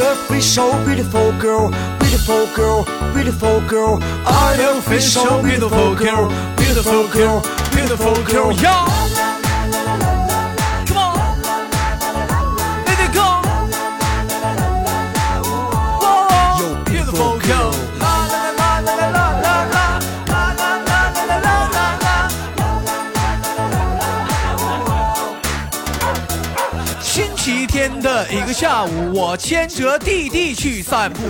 [0.00, 4.00] Artificial beautiful girl, beautiful girl, beautiful girl.
[4.26, 8.52] Artificial beautiful girl, beautiful girl, beautiful girl.
[8.52, 9.37] Yeah.
[28.30, 31.20] 一个下午，我牵着弟弟去散步，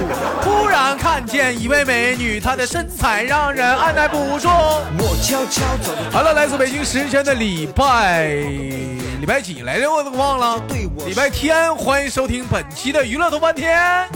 [0.43, 4.49] 突然看见一位美女，她的身材让人按耐不住。
[4.49, 8.29] 我悄悄走得好了，来自北京时间的礼拜
[9.21, 9.91] 礼拜几来着？
[9.93, 10.63] 我都忘了。
[11.07, 14.09] 礼拜天，欢迎收听本期的娱乐豆瓣天。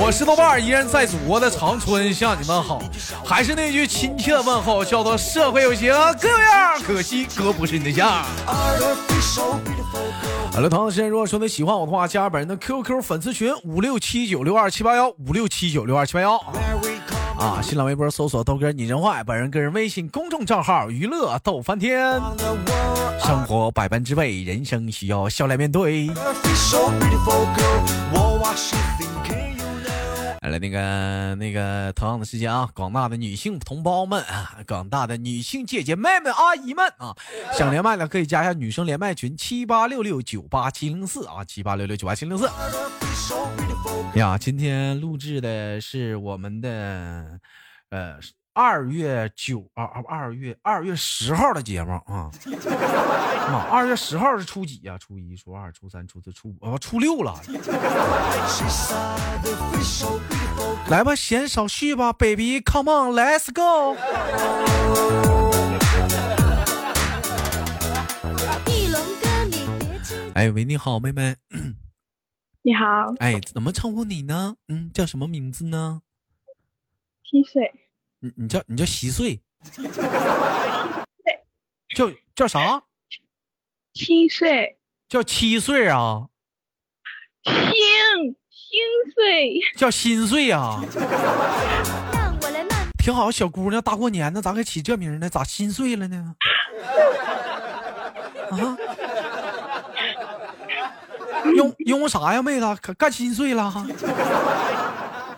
[0.00, 2.82] 我是豆瓣儿，依然在祖国的长春向你们好。
[3.24, 8.24] 还是那句亲切的问候，叫做社会有型哥有样，可惜哥不是你对象。
[10.52, 10.60] Artificial beautiful girl.
[10.60, 16.36] 好了，同样时间，如果说你喜欢我的话，加本人的 QQ 粉丝群五六七九六二七八幺五六七九六二七八幺。
[17.38, 22.20] 啊，新浪微博搜索豆哥你真坏，本人个人微信公众账号娱乐逗翻天。
[23.18, 26.08] 生活百般滋味，人生需要笑脸面对。
[30.42, 37.14] 来了，那个那个同样的时间啊，广大的女性同胞们啊，广大的女性姐姐妹妹、阿姨们啊，
[37.56, 42.50] 想连麦的可以加一下女生连麦群七八六六九八七零四啊，七八六六九八七零四。
[44.16, 47.38] 呀，今天录制的是我们的
[47.90, 48.18] 呃
[48.54, 52.30] 二月九啊二二月二月十号的节目啊。
[53.50, 57.34] 妈，二月十号是初几呀、初一、初二、初三、初四、初五，啊，初六了。
[60.90, 63.96] 来吧，闲少叙吧，baby，come on，let's go。
[68.66, 70.30] 一龙哥，你别吃。
[70.34, 71.36] 哎喂，你好，妹妹。
[72.60, 74.56] 你好，哎，怎么称呼你呢？
[74.68, 76.02] 嗯，叫什么名字呢？
[77.24, 77.72] 七岁，
[78.24, 79.40] 你你叫你叫稀碎，
[81.96, 82.80] 叫叫啥？
[83.92, 84.78] 七岁，
[85.08, 86.28] 叫七岁啊？
[87.42, 87.52] 心
[88.48, 88.78] 心
[89.12, 90.80] 碎，叫心碎啊？
[92.40, 95.28] 我来慢挺好，小姑娘，大过年的咋给起这名呢？
[95.28, 96.36] 咋心碎了呢？
[98.52, 98.78] 啊？
[101.56, 102.76] 因因为啥呀，妹子？
[102.80, 103.74] 可干心碎了？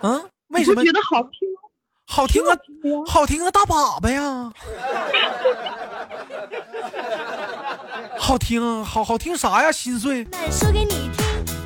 [0.03, 0.31] 嗯？
[0.49, 1.54] 为什么觉得好听吗？
[2.07, 2.57] 好听啊？
[3.07, 4.53] 好听啊，大粑粑呀！
[8.19, 9.73] 好听啊，好好听啥呀？
[9.73, 11.19] 心碎，慢说给你听，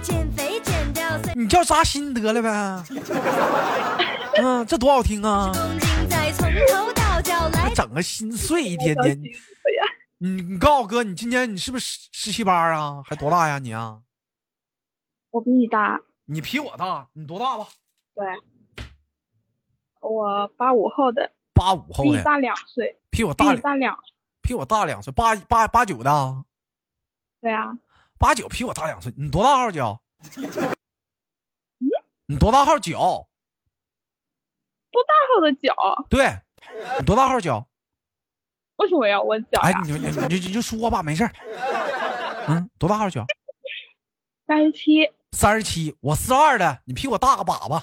[0.02, 2.82] 减肥减掉你叫啥心得了呗？
[4.42, 5.52] 嗯， 这多好听啊！
[5.52, 7.74] 公斤，再从头到脚来还。
[7.74, 9.20] 整个心碎一天天。
[10.20, 13.02] 你你告诉我哥，你今年你是不是十十七八啊？
[13.06, 13.98] 还多大呀你啊？
[15.30, 17.68] 我比你大，你比我大，你多大吧？
[18.14, 18.26] 对，
[20.00, 23.98] 我八五后的，八五后的，比你大两岁，比比我大你大两，
[24.40, 26.44] 比我大两岁，八八八九的啊，
[27.40, 27.76] 对啊，
[28.18, 29.12] 八九比我大两岁。
[29.16, 30.00] 你多大号脚？
[32.26, 33.28] 你多大号脚？
[34.92, 35.74] 多大号的脚？
[36.08, 36.38] 对，
[36.98, 37.66] 你多大号脚？
[38.76, 39.80] 为什么要问脚哎呀，？
[39.84, 41.32] 你你你就你就说吧，没事儿。
[42.46, 43.26] 嗯，多大号脚？
[44.46, 47.82] 三十七，三十七，我四二的，你比我大个粑粑。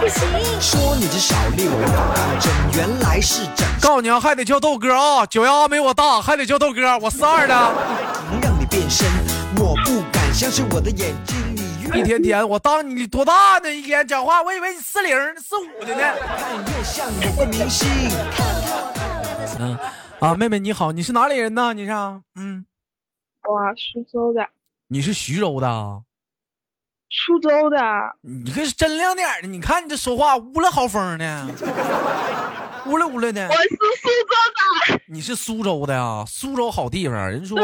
[0.00, 3.66] 不行，说你这小六当真，原来是真。
[3.80, 7.54] 告诉你啊，还得叫豆哥啊，脚丫没我大，还得叫豆哥，我四二的。
[8.30, 9.06] 能让你变身，
[9.56, 11.36] 我不敢相信我的眼睛。
[11.92, 13.72] 你一天天，我当你多大呢？
[13.72, 16.02] 一天讲话，我以为你四零四五的呢。
[16.38, 17.88] 看越像某个明星。
[19.58, 19.76] 嗯
[20.20, 21.72] 啊，妹妹你好，你是哪里人呢？
[21.74, 22.20] 你是啊？
[22.36, 22.64] 嗯，
[23.42, 24.46] 我苏州的，
[24.86, 26.00] 你是徐州的啊？
[27.10, 27.76] 苏州的，
[28.22, 31.50] 你这是真亮点儿的，你看你这说话乌了好风呢，
[32.86, 33.52] 乌了乌了的我。
[33.52, 36.24] 是苏州的，你是苏州的呀？
[36.28, 37.58] 苏州好地方，人说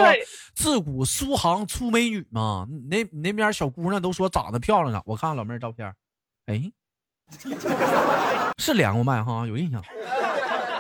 [0.57, 2.67] 自古苏杭出美女嘛。
[2.91, 5.01] 那你那边小姑娘都说长得漂亮呢。
[5.05, 5.95] 我看看老妹儿照片，
[6.47, 6.61] 哎，
[8.59, 9.81] 是连过麦哈，有印象。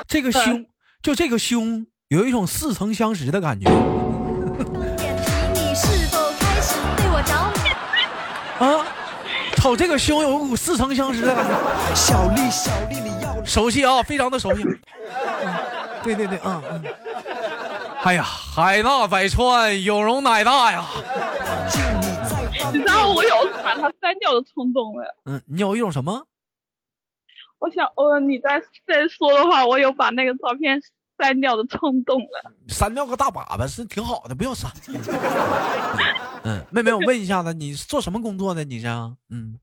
[0.09, 0.67] 这个胸，
[1.01, 3.71] 就这个胸，有一种似曾相识的感觉
[9.57, 14.63] 瞅这个胸，有股似曾相识的感觉，小丽，小丽，你要熟悉啊，非常的熟悉。
[14.63, 14.79] 嗯
[16.05, 16.85] 对对对，嗯嗯。
[18.05, 20.85] 哎呀，海纳百川，有容乃大呀。
[21.69, 25.17] 进你在你知道我有把它删掉的冲动了。
[25.25, 26.25] 嗯，你有一种什么？
[27.59, 30.81] 我想，呃，你再再说的话，我有把那个照片
[31.19, 32.53] 删掉的冲动了。
[32.69, 34.71] 删掉个大粑粑是挺好的，不要删。
[36.45, 38.63] 嗯，妹妹，我问一下子，你是做什么工作的？
[38.65, 38.87] 你是？
[39.31, 39.59] 嗯，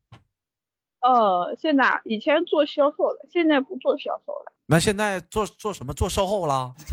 [1.02, 4.52] 呃，现在以前做销售的，现在不做销售了。
[4.66, 5.94] 那现在做做什么？
[5.94, 6.74] 做售后了？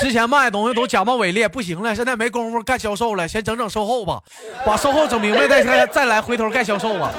[0.00, 4.22] 之前卖的东西都假冒伪劣，不行了，现在没工夫干销售了，先整整售后吧，
[4.64, 7.12] 把售后整明白再再再来回头干销售吧。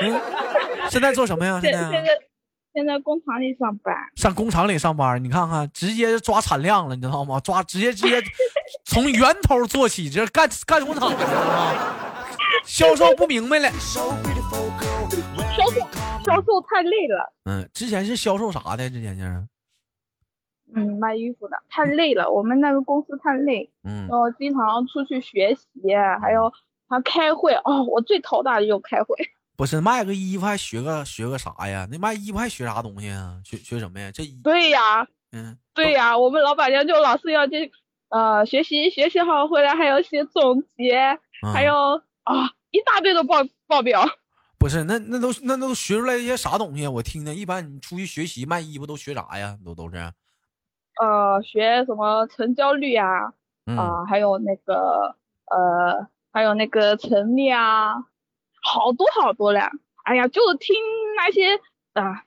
[0.00, 0.20] 嗯，
[0.90, 1.58] 现在做什么呀？
[1.62, 2.10] 现在现现在
[2.72, 7.40] 现在工厂里上班，上工厂里上班，你看看，直接抓产量了，你知道吗？
[7.40, 8.22] 抓直接直接
[8.84, 11.94] 从源头做起，这干干工厂，你知道吗？
[12.64, 14.00] 销售不明白了， 销
[15.70, 15.80] 售
[16.24, 18.88] 销售太累了，嗯，之前是销售啥的？
[18.90, 19.22] 之前是，
[20.74, 25.64] 嗯，卖衣服的太累了，我们那个公司太累，嗯然，后经常出去学习，
[26.20, 26.52] 还有
[26.88, 27.54] 还开会。
[27.64, 29.16] 哦，我最头大的就是开会。
[29.58, 31.84] 不是卖个衣服还学个学个啥呀？
[31.90, 33.40] 那卖衣服还学啥东西啊？
[33.44, 34.08] 学学什么呀？
[34.14, 37.72] 这一对呀，嗯，对呀，我们老板娘就老是要去
[38.08, 41.00] 呃学习，学习好回来还要写总结，
[41.42, 41.74] 嗯还有
[42.22, 44.06] 啊一大堆的报报表。
[44.60, 46.90] 不是，那那都那都学出来一些啥东西啊？
[46.92, 49.58] 我听听，一般你出去学习卖衣服都学啥呀？
[49.64, 49.96] 都都是，
[51.02, 53.32] 呃，学什么成交率啊，
[53.66, 55.16] 嗯，啊，还有那个
[55.50, 57.96] 呃，还有那个陈列啊，
[58.68, 59.70] 好多好多了。
[60.04, 60.76] 哎呀，就是听
[61.16, 61.54] 那些
[61.94, 62.22] 啊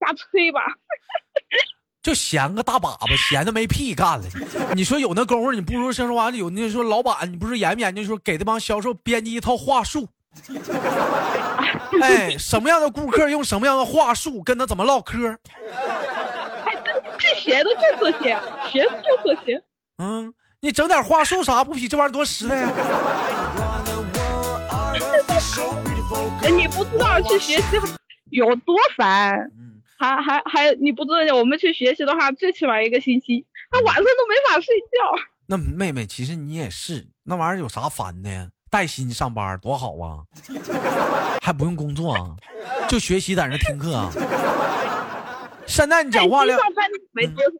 [0.00, 0.60] 瞎吹吧。
[2.02, 4.24] 就闲个大粑粑，闲的没屁干了。
[4.74, 10.08] 你说有那功夫，你不如说说完了有那说老板，你不是研不研究说给这帮销售编辑一套话术。
[12.02, 15.38] 哎，什么样的顾客用什么样的话术跟他怎么唠嗑？
[17.18, 18.36] 这学的就这些，
[18.68, 19.62] 学的就这些。
[19.98, 22.68] 嗯，你整点话术啥不比这玩意儿多实在呀？
[26.42, 27.76] 哎，你不知道去学习
[28.30, 35.22] 有多烦，嗯，还还还，你不知道我们去学习的话，最起码一个星期，他晚上都没法睡觉。
[35.46, 38.48] 那妹妹，其实你也是，那玩意儿有啥烦的呀？
[38.70, 40.24] 带薪上班多好啊，
[41.42, 42.34] 还不用工作啊，
[42.88, 44.10] 就学习在那听课啊。
[45.66, 47.50] 现在你讲话了带薪，上班没多少，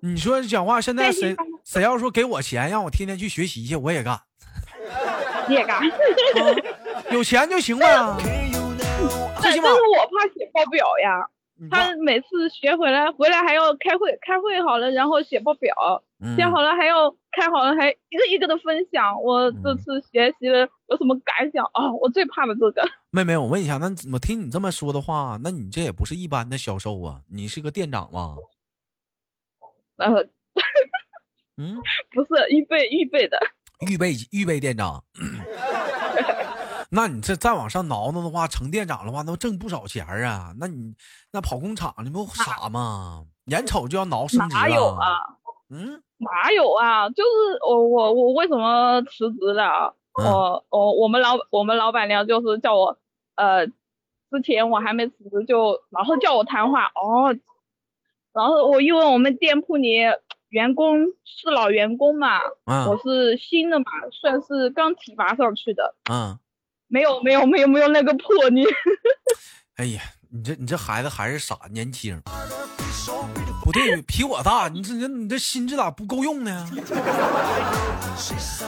[0.00, 4.18] 你说讲话，现在谁谁要说给我钱让我天天去学习去，我也干，
[5.46, 5.80] 你也干。
[7.12, 8.16] 有钱就行了。
[9.40, 11.28] 最起码但是我怕写报表呀。
[11.70, 15.72] 他每次学回来，回来还要开会，开会好了，然后写报表，
[16.18, 19.22] 嗯写好了还要开好了，还一个一个的分享。
[19.22, 22.82] 我嗯这次学习了有什么感想啊、我最怕的这个。
[23.10, 28.34] 妹妹，我问一下，那怎么听你这么说的话，那你这也不是一般的销售啊，你是个店长吗？
[29.98, 30.26] 呃，
[31.58, 31.76] 嗯，
[32.12, 33.38] 不是预备预备的，
[33.88, 35.04] 预备预备店长。
[36.94, 40.52] 那你这再往上挠挠的话，成店长的话，那挣不少钱啊。
[40.60, 40.94] 那你
[41.32, 43.24] 那跑工厂，你不傻吗？
[43.46, 44.60] 眼瞅就要挠升职了。
[44.60, 45.16] 哪有啊？
[45.70, 47.08] 嗯哪有啊？
[47.08, 49.96] 就是我我我为什么辞职了？
[50.20, 52.98] 嗯我我我们老我们老板娘就是叫我，
[53.36, 57.34] 呃，之前我还没辞职就老是叫我谈话哦，
[58.34, 59.96] 然后我因为我们店铺里
[60.50, 66.38] 员工是老员工嘛，我嗯是新的嘛，算是刚提拔上去的，嗯，
[66.92, 68.66] 没有没有没有没有那个魄力。
[69.76, 72.20] 哎呀，你这你这孩子还是傻，年轻。
[73.64, 76.68] 不对，比我大，你这你这心智咋不够用呢？
[76.70, 78.64] 不是心智，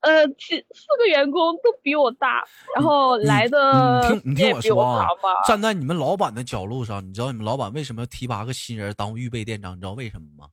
[0.00, 5.08] 那呃，七四个员工都比我大，然后来的你听你听我说啊。
[5.48, 9.72] 站在你们老板的角度上，你知道你们老板为什么要提拔个新人当预备店长？
[9.72, 10.46] 你知道为什么吗？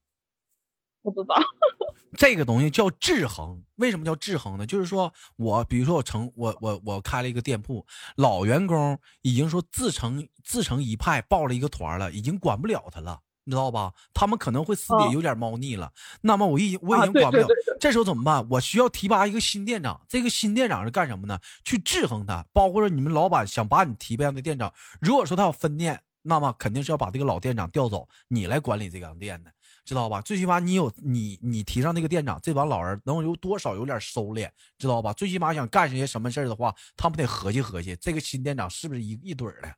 [1.12, 1.36] 不知道，
[2.18, 3.62] 这个东西叫制衡。
[3.76, 4.66] 为什么叫制衡呢？
[4.66, 7.86] 就是说我，比如说我成我我我开了一个店铺，
[8.16, 13.94] 老员工已经说自成自成一派，报了一个团了，已经管不了他了，你知道吧？
[14.14, 15.92] 他们可能会私底下哦有点猫腻了。
[16.22, 18.48] 那么我已我已经管不了，对对对这时候怎么办？
[18.50, 20.02] 我需要提拔一个新店长。
[20.10, 21.40] 这个新店长是干什么呢？
[21.64, 29.52] 去制衡他，包括说你们老板想把你提拔的店长，如果说他要分店，那么肯定是要把这个老店长调走，你来管理这家店的。
[29.88, 30.20] 知道吧？
[30.20, 35.14] 最起码你有你你提上那个店长，这帮老人能有多少有点收敛，知道吧？
[35.14, 39.70] 最起码想干些什么事儿的话，他们得合计合计，这个新店长是不是一一对儿的？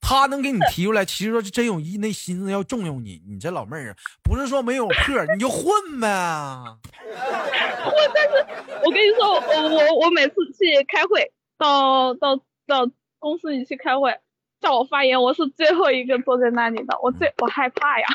[0.00, 3.20] 他能给你提出来，其实说真有一那心思要重用你。
[3.26, 5.66] 你这老妹儿啊，不是说没有破，你就混
[6.00, 6.06] 呗。
[8.84, 9.40] 我跟你说，我
[9.74, 14.16] 我我每次去开会，到到到公司里去开会，
[14.60, 18.06] 叫我发言，我是最后一个坐在那里的，我最我害怕呀。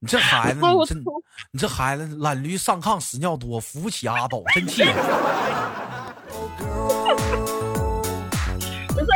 [0.00, 1.02] 你这孩子， 你真
[1.50, 4.94] 你这孩子懒驴上炕屎尿多，扶不起阿斗，真气人。
[8.88, 9.06] 不是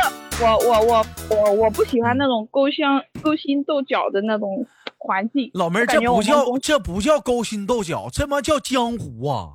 [0.43, 2.85] 我我我我我不喜欢那种勾心
[3.21, 4.65] 勾心斗角的那种
[4.97, 5.49] 环境。
[5.53, 9.53] 老妹儿，这不叫这不叫勾心斗角，这妈叫江湖啊！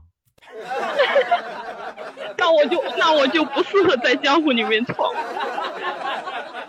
[2.38, 5.12] 那我就那我就不适合在江湖里面闯。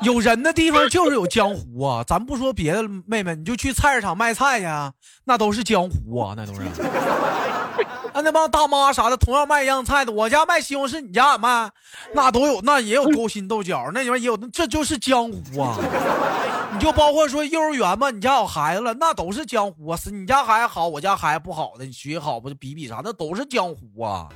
[0.02, 2.04] 有人的地方就是有江湖啊！
[2.08, 4.66] 咱不说别的，妹妹，你就去菜市场卖菜去，
[5.26, 6.62] 那都是江湖啊，那都是。
[8.14, 11.70] 啊，那帮大妈啥的，同样卖一样菜的，我家卖西红柿，你家也卖，
[12.14, 15.78] 那都有，那也有勾心斗角，那里面也有，这就是江湖啊！
[16.72, 19.98] 你就包括说幼儿园吧，你家有孩子了，那都是江湖啊！
[19.98, 24.30] 是你家孩子好，我家孩子不好的，你学习好不就比比啥，那都是江湖啊！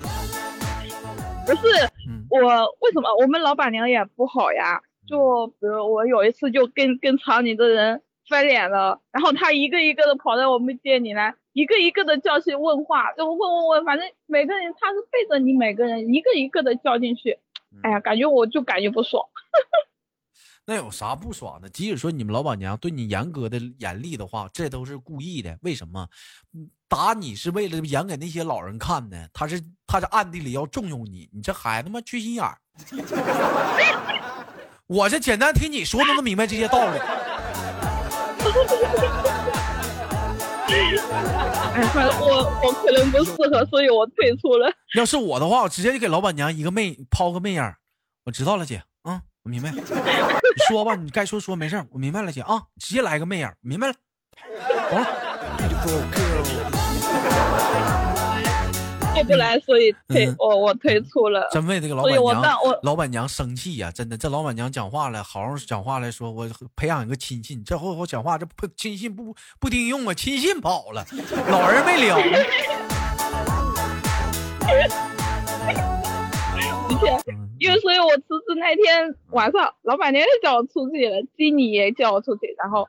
[1.46, 1.62] 不是
[2.08, 2.40] 嗯我
[2.82, 4.80] 为什么我们老板娘也不好呀？
[5.08, 17.38] 就比如我有一次就跟跟厂里的人翻脸了，然后他一个一个的跑到我们店里来，一个一个的叫去问话，就问问问，反正每个人他是背着你每个人一个一个的叫进去，
[17.82, 19.24] 哎呀，感觉我就感觉不爽。
[20.66, 21.68] 那有啥不爽的？
[21.68, 25.58] 即使说你们老板娘对你严格的严厉的话，这都是故意的。
[25.62, 26.08] 为什么？
[26.54, 31.28] 嗯打你是为了演给那些老人看的，他是他是暗地里要重用你。
[31.34, 32.56] 你这孩子妈缺心眼儿。
[34.88, 37.00] 我这简单听你说都能明白这些道理。
[40.68, 44.72] 哎，反正我我可能不适合，所以我退出了。
[44.96, 47.76] 要是我的话，我直接就给老板娘一个媚抛个媚眼。
[48.26, 49.76] 我知道了，姐，啊、我明白了。
[49.76, 49.84] 你
[50.68, 53.94] 说吧，你该说说，没事儿我明白了，姐啊，直接来个媚眼，明白了。
[54.90, 55.08] 懂了。
[59.24, 61.48] 不来，所以退、嗯我我退出了。
[61.52, 71.06] 真为这个老板娘老板娘生气呀、真的，这老板娘讲话了，好好讲话来说，我培养一个亲信，这后我讲话这不亲信不不听用啊，亲信跑了，
[71.50, 72.18] 老人没了。
[76.90, 82.88] 之前嗯因为所以，我辞职那天晚上，老板娘也叫我出去了，经理也叫我出去，然后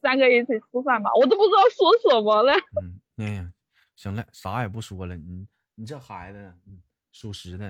[0.00, 2.54] 三个一起吃饭嘛，我都不知道说什么了。
[3.18, 3.50] 嗯，哎呀，
[3.96, 6.78] 行了，啥也不说了，你你这孩子，嗯，
[7.12, 7.66] 属实的，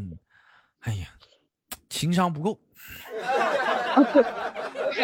[0.00, 0.18] 嗯，
[0.80, 1.06] 哎呀，
[1.88, 2.58] 情商不够。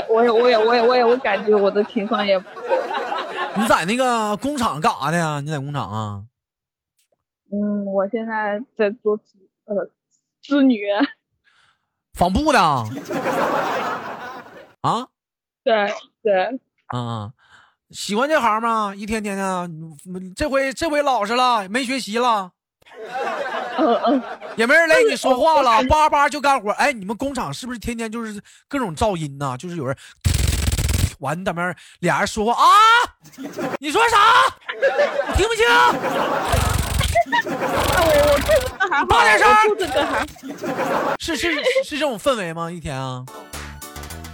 [0.09, 2.67] 我也我也我也我也我感觉我的情商也不够。
[3.57, 5.41] 你在那个工厂干啥的呀？
[5.41, 6.25] 你在工厂啊？
[7.53, 9.91] 嗯，我现在在做织呃
[10.41, 10.85] 织女，
[12.15, 12.85] 纺布的啊？
[14.83, 15.09] 啊
[15.63, 15.93] 对
[16.23, 17.33] 对，啊！
[17.91, 18.95] 喜欢这行吗？
[18.97, 19.69] 一天天的，
[20.07, 22.53] 嗯这回这回老实了，没学习了。
[23.79, 24.23] 嗯嗯，
[24.57, 26.71] 也没人来你说话了，叭叭就干活。
[26.73, 29.97] 哎，你们工厂是不是天天就是各种噪音呐、就是有人
[31.19, 32.69] 完那边俩人说话啊？
[33.79, 34.19] 你说啥？
[35.29, 35.67] 我听不清。
[35.67, 35.95] 啊
[37.33, 40.27] 我我做这个还好，大点声我做这个还
[41.19, 41.55] 是是
[41.85, 42.71] 是这种氛围吗？
[42.71, 43.25] 一天啊？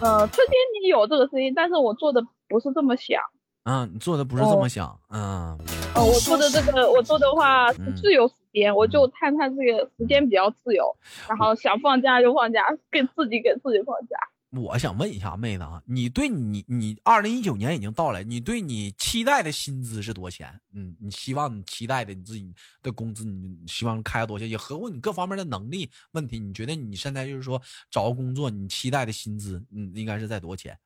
[0.00, 3.20] 呃，春天你有这个声音，但是我做的不是这么响。
[3.66, 4.98] 嗯，你做的不是这么想。
[5.10, 5.58] 嗯，
[5.94, 10.96] 哦，我做的这个，我做的话是嗯自由时间，我就看它这个时间比较自由，
[11.28, 14.16] 然后想放假就放假，给自己给自己放假。
[14.52, 20.60] 我想问一下妹子啊，你对你你二零一九年已经到来，你对你期待的薪资是多少钱？
[20.72, 24.48] 嗯，你希望你期待的你自己的工资，你希望开多少钱？
[24.48, 26.38] 也合乎你各方面的能力问题。
[26.38, 30.78] 你觉得你现在就是说找个工作，你期待的薪资，嗯，应该是在多少钱？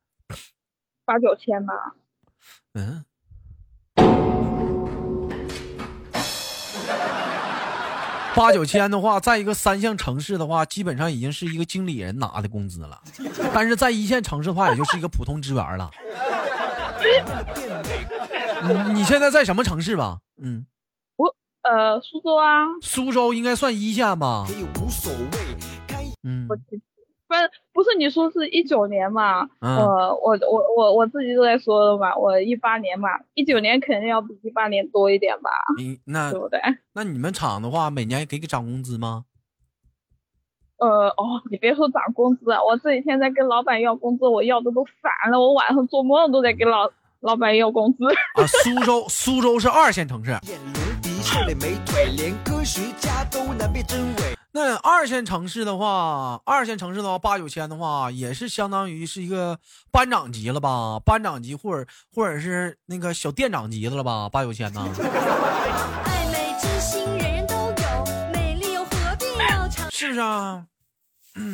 [1.05, 1.73] 八九千吧，
[2.73, 3.03] 嗯，
[8.35, 13.01] 八九千的话，在一个三线城市的话，基本上已经是一个经理人拿的工资了。
[13.53, 15.91] 但是在一线城市的话，也就是一个普通职员了。
[18.63, 20.19] 你你现在在什么城市吧？
[20.41, 20.65] 嗯，
[21.17, 24.45] 我呃，苏州啊，苏州应该算一线吧？
[26.23, 26.47] 嗯
[27.31, 29.43] 不是不是你说是一九年嘛？
[29.61, 36.59] 嗯呃，我我我我自己都在说了嘛，我一八年嘛，一九年肯定要比一八年多一点吧，你 那对不对？
[36.93, 39.23] 那你们厂的话，每年给给涨工资吗？
[40.77, 48.05] 呃，哦，你别说涨工资啊，我这几天在跟老板要工资，我要的都烦了，我晚上做梦都在跟老老板要工资。
[48.35, 50.31] 啊，苏州 苏州是二线城市。
[52.17, 54.40] 连科学家都难辨真伪。
[54.53, 59.57] 那二线城市的话，二线城市的话，八九千的话，也是相当于是一个
[59.91, 60.99] 班长级了吧？
[60.99, 64.27] 班长级或者或者是那个小店长级的了吧？
[64.27, 64.81] 八九千呢？
[66.03, 69.89] 爱美之心人人都有，美丽又何必要长？
[69.89, 70.65] 是不是啊？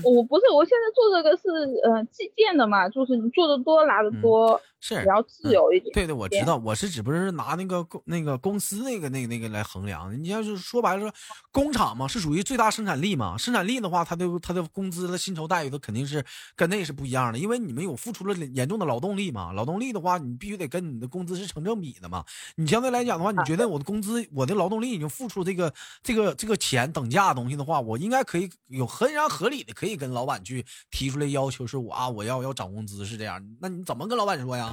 [0.03, 1.43] 我不是，我现在做这个是
[1.87, 5.91] 呃计件的嘛，就是你做的多拿的多，是比较自由一点。
[5.93, 10.17] 对对，我知道，我是只不是拿那个公那个公司那个那个那个来衡量的。
[10.17, 11.13] 你要是说白了说，
[11.51, 16.24] 工厂嘛是属于最大生产力嘛，生产力的话，它的它的工资的薪酬待遇都肯定是
[16.55, 22.24] 跟那是不一样的，因为你们有付出了严重的劳动力嘛，劳动力的话，你必须得跟你的工资是成正比的嘛。
[22.55, 33.43] 你相对来讲的话，你觉得我的工资，我的劳动力已经付出这个这个这个钱等价的东西的话，我应该可以有很然合理的可以跟老板去提出来要求，是我啊，我要要涨工资是这样。
[33.60, 34.66] 那你怎么跟老板说呀？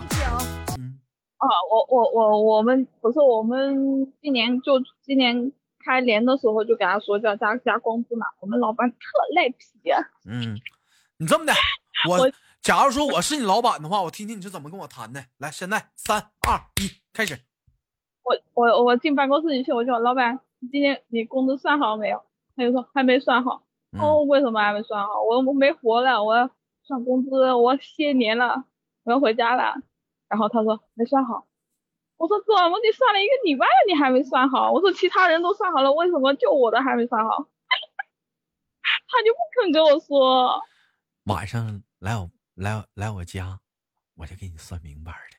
[0.79, 0.99] 嗯
[1.37, 5.53] 啊，我我我我们不是我们今年就今年
[5.85, 8.97] 开年的时候就给他说叫加加工资嘛，我们老板特
[9.35, 10.01] 赖皮啊。
[10.25, 10.59] 嗯，
[11.19, 11.53] 你这么的，
[12.09, 12.33] 我我
[12.63, 15.23] 假如说我是你老板的话，我听听你是怎么跟我谈的。
[15.39, 17.39] 来，现在三二一，开始。
[18.23, 22.23] 我我我进办公室一去，我就说老板，你今天你工资算好没有？
[22.57, 23.63] 他就说还没算好。
[23.93, 25.23] 嗯哦，为什么还没算好？
[25.23, 26.49] 我我没活了，我要
[26.85, 28.65] 算工资，我歇年了，
[29.05, 29.75] 我要回家了。
[30.29, 31.47] 然后他说没算好。
[32.17, 34.71] 我说怎么你算了一个礼拜了，你还没算好？
[34.73, 37.47] 我说其他人都算好了，为什么就我的还没算好？
[39.09, 40.63] 他就不肯跟我说。
[41.25, 43.59] 晚上来我来来我家，
[44.17, 45.39] 我就给你算明白的。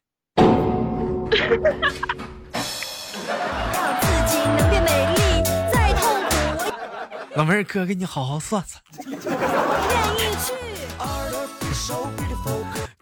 [3.25, 6.03] 让自己能变美丽，再痛
[6.60, 6.65] 苦
[7.36, 9.01] 老妹儿，哥给你好好算算，我
[9.89, 9.95] 愿
[10.31, 10.53] 意去。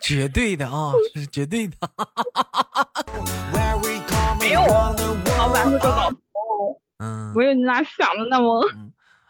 [0.03, 1.75] 绝对的啊，是绝对的。
[4.37, 4.93] 没有老
[5.53, 6.17] 板是个.老头，
[6.99, 8.61] 嗯，没有你俩想的那么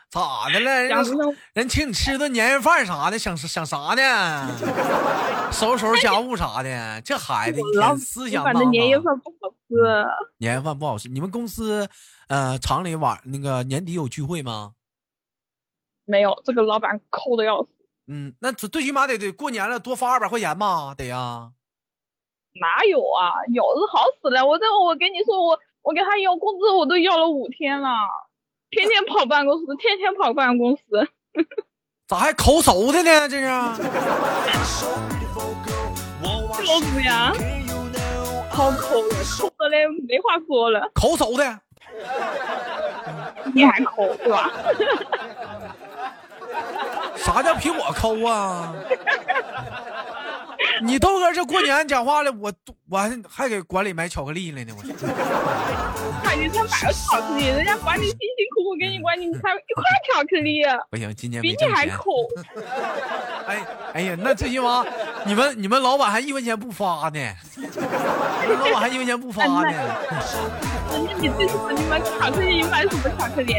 [0.09, 0.83] 咋的了？
[0.83, 0.89] 人。
[1.53, 4.49] 人请你吃顿年夜饭啥的，想想啥呢？
[5.53, 9.75] 收拾收拾家务啥的，这孩子一老天思想反大吗正年夜饭不好吃。
[10.39, 11.07] 年夜饭不好吃。
[11.07, 11.87] 你们公司
[12.29, 14.73] 呃厂里晚那个年底有聚会吗？
[16.05, 17.69] 没有，这个老板抠的要死。
[18.07, 21.51] 嗯，那最最起码得得过年了多发二百块钱吧，得呀。
[22.59, 23.31] 哪有啊？
[23.53, 27.89] 有的好死了，我这我跟你说，我我给他要工资，我都要了五天了，
[28.69, 30.83] 天天跑办公室，天天跑办公室。
[32.07, 33.27] 咋还抠手的呢？
[33.29, 33.47] 这是
[36.63, 37.33] 笑死呀
[38.49, 40.91] 好抠的，抠的嘞没话说了。
[40.93, 41.59] 抠手的，
[43.55, 44.51] 你还抠对吧？
[47.23, 48.73] 啥叫比我抠啊？
[50.81, 52.51] 你豆哥这过年讲话了，我
[52.89, 54.89] 我还还给管理买巧克力了呢，我操
[56.35, 61.55] 你才买了巧克力，人家管理辛辛苦苦给你管理，你才一块巧克力，不行，今年比。
[61.55, 62.11] 你还抠。
[63.47, 63.57] 哎
[63.93, 64.83] 哎呀，那最起码
[65.25, 67.19] 你们你们老板还一分钱不发呢，
[67.55, 67.67] 你
[68.47, 69.71] 们老板还一分钱不发呢。
[70.91, 73.55] 人家你最起码你买巧克力，你买什么巧克力？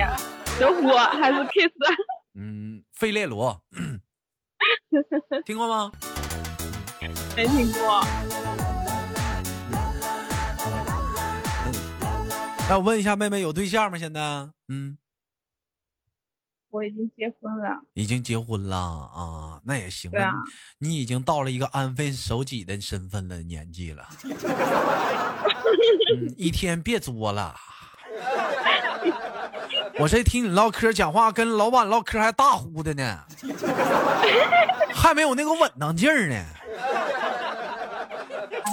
[0.59, 1.72] 德芙还是 Kiss？
[2.37, 3.62] 嗯，费列罗，
[5.47, 5.92] 听过吗？
[7.37, 8.05] 没听过。
[12.68, 13.99] 那我问一下妹妹有对象吗？
[13.99, 14.20] 现在？
[14.68, 14.99] 嗯，
[16.70, 24.09] 我已经结婚了，已经结婚了啊，那也行你你已经到了一个安分守己的身份了年纪了。
[26.16, 27.55] 嗯，一天别作了。
[29.98, 33.18] 我这听你唠嗑讲话，跟老板唠嗑还大呼的呢，
[34.92, 36.44] 还没有那个稳当劲儿呢。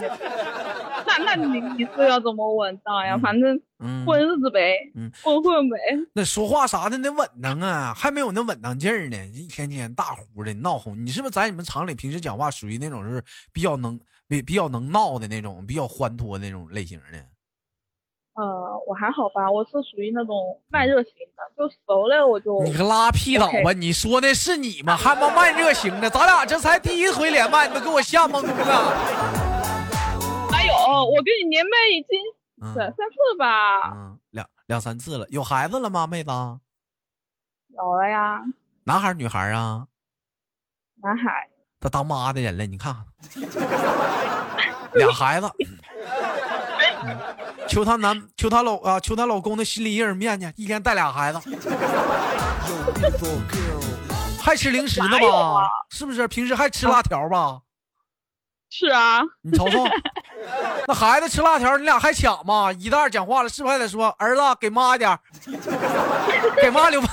[1.06, 3.16] 那那你你是要怎么稳当呀？
[3.16, 5.78] 嗯反正嗯，混日子呗，嗯混混呗。
[6.14, 11.06] 那说话啥的那稳当啊，还没有那稳当劲儿呢，一天天大呼的闹哄。
[11.06, 17.24] 你是不是在你们厂里平时讲话属于那种是比较能比比较能闹的那种，比较欢脱的那种类型的？
[18.34, 23.74] 呃，我还好吧，我是属于那种慢热型的，就熟了我就你个拉屁倒吧！
[23.74, 24.96] 你说的是你吗？
[24.96, 28.52] 还妈慢热型的，咱俩这才第一回连麦，你都给我吓懵了。
[30.54, 30.74] 哎呦，
[31.06, 32.20] 我跟你连麦已经
[32.62, 36.32] 嗯两三次吧，嗯，两两三次了，有孩子了吗，妹子？
[37.76, 38.42] 有了呀，
[38.86, 39.88] 男孩儿女孩儿啊？
[41.04, 41.50] 男孩。
[41.82, 43.06] 他当妈的人了，你看看，
[44.94, 45.50] 俩孩子，
[47.04, 47.18] 嗯
[47.72, 51.40] 求她男求她老啊求她老公的心理阴影面去，一天带俩孩子.
[54.44, 55.28] 还吃零食呢吧
[55.62, 55.70] 啊？
[55.90, 56.28] 是不是？
[56.28, 57.62] 平时还吃辣条吧？
[58.70, 59.86] 是啊，你瞅瞅，
[60.86, 62.74] 那孩子吃辣条，你俩还抢吗？
[62.74, 65.18] 一袋讲话了，是不是还得说儿子给妈点儿，
[66.62, 67.02] 给妈留？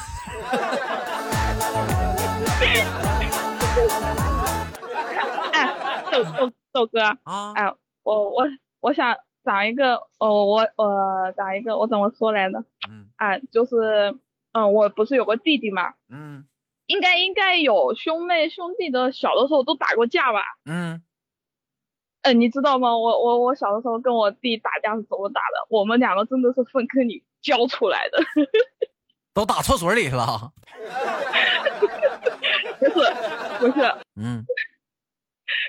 [5.52, 5.72] 哎，
[6.10, 8.44] 豆豆豆哥，啊，哎，我我
[8.80, 9.14] 我想
[9.48, 12.62] 找一个，哦，我我找一个，我怎么说来着？
[12.86, 14.14] 嗯啊，就是，
[14.52, 16.44] 嗯，我不是有个弟弟嘛，嗯
[16.86, 20.40] 应该应该有兄妹兄弟的，小的时候都打过架吧？
[20.66, 21.02] 嗯
[22.22, 22.96] 呃，你知道吗？
[22.98, 25.66] 我我我小的时候跟我弟打架是怎么打的？
[25.70, 28.18] 我们两个真的是粪坑里教出来的，
[29.32, 30.52] 都打厕所里去了。
[32.78, 32.92] 不是
[33.60, 33.80] 不是，
[34.16, 34.44] 嗯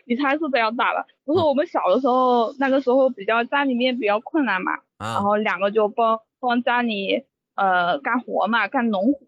[0.06, 1.06] 你猜是怎样打的？
[1.26, 7.24] 不是我们小的时候，那个时候比较家里面比较困难嘛，然啊，后两个就帮帮家里
[7.56, 9.20] 呃干活嘛，干农活，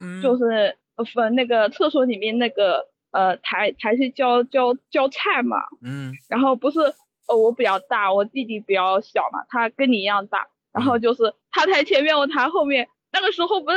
[0.00, 0.22] 嗯。
[0.22, 6.12] 就是呃分那个厕所里面那个呃台台去浇浇浇菜嘛，嗯。
[6.28, 6.80] 然后不是
[7.28, 13.76] 呃我比较大，我弟弟比较小嘛，他跟你一样大，然后就是他抬前面，我抬后面，那个时候不是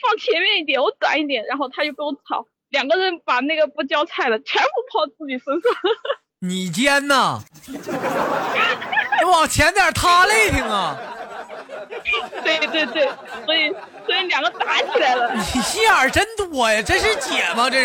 [0.00, 5.72] 放前面一点，我短一点，然后他就跟我吵，两个人把那个不浇菜的全部抛自己身上，
[6.40, 10.96] 你尖呐，你 往前点，他累挺啊。
[12.42, 13.08] 对对对，
[13.44, 13.70] 所以
[14.06, 17.68] 所以两个打起来了，你心眼儿真多呀，这是姐吗？
[17.70, 17.78] 这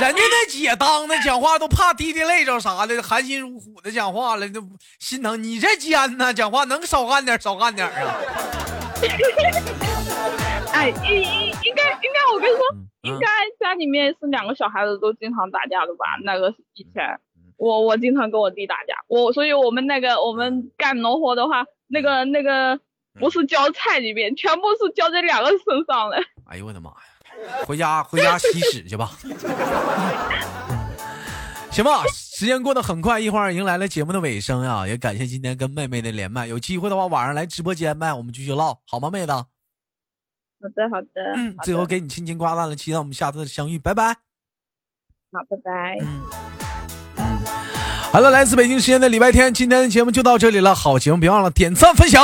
[0.00, 4.62] 人家那姐当的讲话都怕滴滴累着啥的，含辛茹苦的讲话了，都
[5.00, 5.42] 心疼。
[5.42, 8.14] 你这尖呢，讲话能少干点少干点啊？
[10.78, 11.22] 哎，应应
[11.64, 13.26] 应该应该，我跟你说，嗯应该
[13.58, 16.04] 家里面是两个小孩子都经常打架的吧？
[16.22, 17.18] 那个以前，
[17.56, 22.78] 我我经常跟我弟打架，我所以我们那个我们干农活的话，那个那个
[23.18, 26.16] 不是浇菜里面，全部是浇在两个身上了。
[26.46, 26.96] 哎呦我的妈呀！
[27.66, 29.10] 回家回家洗屎去吧。
[31.70, 39.32] 行吧，时间过得很快，一会儿迎来了节目的尾声呀、也感谢今天跟妹妹的连麦，有机会的话晚上来直播间呗，我们继续唠，好吗，妹子？
[40.60, 44.14] 好的好的，嗯，最后给你轻轻挂断了，期待我们下次的相遇，拜拜。
[45.32, 45.96] 好，拜拜。
[46.00, 46.22] 嗯
[48.10, 50.74] 好了，来自北京时间的礼拜天，今天的节目就到这里了。
[50.74, 52.22] 好节目别忘了点赞分享。